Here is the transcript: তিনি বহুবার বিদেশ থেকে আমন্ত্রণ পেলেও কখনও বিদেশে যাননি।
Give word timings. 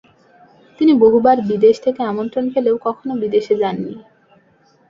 তিনি 0.79 0.93
বহুবার 1.03 1.37
বিদেশ 1.49 1.75
থেকে 1.85 2.01
আমন্ত্রণ 2.03 2.45
পেলেও 2.53 2.75
কখনও 2.85 3.15
বিদেশে 3.23 3.53
যাননি। 3.61 3.93